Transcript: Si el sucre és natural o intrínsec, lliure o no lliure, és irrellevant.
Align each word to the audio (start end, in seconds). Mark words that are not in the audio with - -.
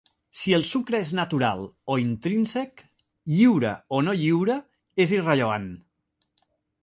Si 0.37 0.53
el 0.57 0.63
sucre 0.67 0.99
és 1.05 1.09
natural 1.19 1.59
o 1.95 1.97
intrínsec, 2.03 2.81
lliure 3.33 3.75
o 3.97 4.01
no 4.07 4.15
lliure, 4.21 4.55
és 5.05 5.13
irrellevant. 5.19 5.69